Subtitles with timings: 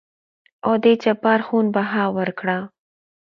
[0.65, 2.57] او دې جبار خون بها ورکړه.